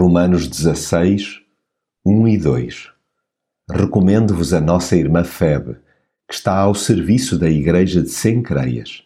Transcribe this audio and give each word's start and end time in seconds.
Romanos 0.00 0.48
16, 0.48 1.42
1 2.06 2.28
e 2.28 2.38
2. 2.38 2.88
Recomendo-vos 3.70 4.54
a 4.54 4.58
nossa 4.58 4.96
irmã 4.96 5.22
Febe, 5.22 5.76
que 6.26 6.34
está 6.34 6.56
ao 6.56 6.74
serviço 6.74 7.38
da 7.38 7.50
Igreja 7.50 8.00
de 8.00 8.08
Sencreias. 8.08 9.02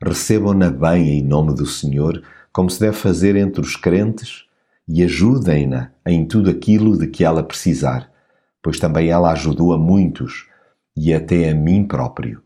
Recebam-na 0.00 0.70
bem 0.70 1.18
em 1.18 1.24
nome 1.24 1.52
do 1.52 1.66
Senhor, 1.66 2.22
como 2.52 2.70
se 2.70 2.78
deve 2.78 2.96
fazer 2.96 3.34
entre 3.34 3.60
os 3.60 3.74
crentes, 3.74 4.44
e 4.86 5.02
ajudem-na 5.02 5.90
em 6.06 6.24
tudo 6.24 6.48
aquilo 6.48 6.96
de 6.96 7.08
que 7.08 7.24
ela 7.24 7.42
precisar, 7.42 8.08
pois 8.62 8.78
também 8.78 9.08
ela 9.08 9.32
ajudou 9.32 9.72
a 9.72 9.78
muitos 9.78 10.46
e 10.96 11.12
até 11.12 11.50
a 11.50 11.54
mim 11.56 11.84
próprio. 11.84 12.40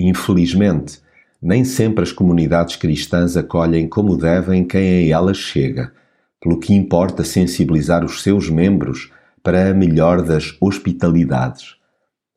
Infelizmente, 0.00 1.02
nem 1.42 1.66
sempre 1.66 2.02
as 2.02 2.12
comunidades 2.12 2.76
cristãs 2.76 3.36
acolhem 3.36 3.86
como 3.86 4.16
devem 4.16 4.66
quem 4.66 5.12
a 5.12 5.18
elas 5.18 5.36
chega, 5.36 5.92
pelo 6.40 6.58
que 6.58 6.74
importa 6.74 7.24
sensibilizar 7.24 8.04
os 8.04 8.22
seus 8.22 8.48
membros 8.48 9.10
para 9.42 9.70
a 9.70 9.74
melhor 9.74 10.22
das 10.22 10.56
hospitalidades. 10.60 11.76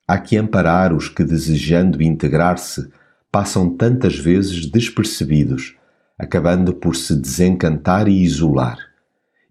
Há 0.08 0.18
que 0.18 0.38
amparar 0.38 0.94
os 0.94 1.08
que, 1.08 1.24
desejando 1.24 2.02
integrar-se, 2.02 2.90
passam 3.32 3.76
tantas 3.76 4.18
vezes 4.18 4.66
despercebidos, 4.66 5.76
acabando 6.18 6.74
por 6.74 6.96
se 6.96 7.16
desencantar 7.16 8.08
e 8.08 8.24
isolar. 8.24 8.78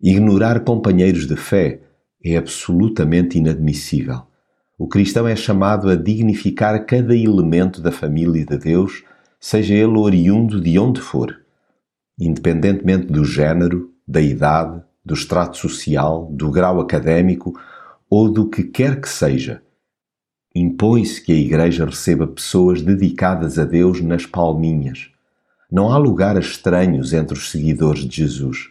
Ignorar 0.03 0.61
companheiros 0.61 1.27
de 1.27 1.37
fé 1.37 1.81
é 2.25 2.37
absolutamente 2.37 3.39
inadmissível. 3.39 4.23
O 4.79 4.87
cristão 4.87 5.27
é 5.27 5.35
chamado 5.35 5.89
a 5.89 5.97
dignificar 5.97 6.85
cada 6.87 7.17
elemento 7.17 7.81
da 7.81 7.91
família 7.91 8.45
de 8.45 8.57
Deus 8.57 9.05
seja 9.41 9.75
ele 9.75 9.99
oriundo 9.99 10.61
de 10.61 10.79
onde 10.79 11.01
for, 11.01 11.37
independentemente 12.19 13.07
do 13.07 13.25
género, 13.25 13.93
da 14.09 14.21
idade, 14.21 14.83
do 15.05 15.13
extrato 15.13 15.59
social, 15.59 16.27
do 16.33 16.51
grau 16.51 16.81
académico 16.81 17.53
ou 18.09 18.31
do 18.31 18.49
que 18.49 18.65
quer 18.65 19.01
que 19.01 19.09
seja. 19.09 19.63
Impõe-se 20.55 21.21
que 21.21 21.31
a 21.33 21.35
Igreja 21.35 21.85
receba 21.85 22.27
pessoas 22.27 22.81
dedicadas 22.81 23.59
a 23.59 23.65
Deus 23.65 24.01
nas 24.01 24.25
palminhas. 24.25 25.11
Não 25.71 25.93
há 25.93 25.99
lugar 25.99 26.37
a 26.37 26.41
estranhos 26.41 27.13
entre 27.13 27.37
os 27.37 27.51
seguidores 27.51 28.05
de 28.05 28.17
Jesus. 28.17 28.71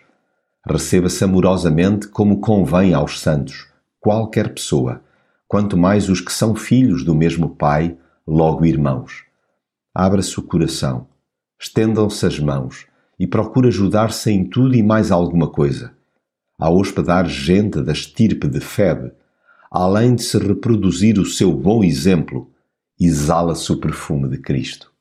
Receba-se 0.68 1.24
amorosamente 1.24 2.08
como 2.08 2.42
convém 2.42 2.94
aos 2.94 3.20
santos, 3.20 3.68
qualquer 4.00 4.54
pessoa, 4.54 5.02
quanto 5.48 5.78
mais 5.78 6.10
os 6.10 6.20
que 6.20 6.34
são 6.34 6.56
filhos 6.56 7.06
do 7.06 7.14
mesmo 7.14 7.50
Pai, 7.50 7.96
logo 8.26 8.66
irmãos 8.66 9.28
abra-se 10.00 10.40
o 10.40 10.44
coração, 10.44 11.08
estendam-se 11.60 12.24
as 12.24 12.38
mãos 12.38 12.86
e 13.20 13.26
procure 13.26 13.68
ajudar-se 13.68 14.32
em 14.32 14.44
tudo 14.44 14.76
e 14.76 14.84
mais 14.84 15.12
alguma 15.12 15.50
coisa. 15.50 15.92
Ao 16.58 16.76
hospedar 16.76 17.28
gente 17.28 17.82
da 17.82 17.92
estirpe 17.92 18.48
de 18.48 18.60
Febe, 18.60 19.12
além 19.72 20.16
de 20.16 20.24
se 20.24 20.38
reproduzir 20.38 21.20
o 21.20 21.26
seu 21.26 21.52
bom 21.52 21.84
exemplo, 21.84 22.52
exala-se 23.00 23.72
o 23.72 23.78
perfume 23.78 24.30
de 24.30 24.38
Cristo. 24.38 24.92